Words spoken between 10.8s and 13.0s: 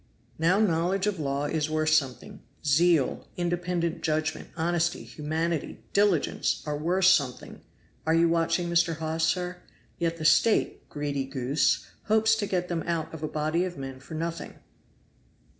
greedy goose, hopes to get them